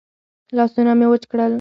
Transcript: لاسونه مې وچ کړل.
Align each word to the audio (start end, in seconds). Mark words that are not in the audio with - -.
لاسونه 0.57 0.91
مې 0.99 1.07
وچ 1.11 1.23
کړل. 1.31 1.49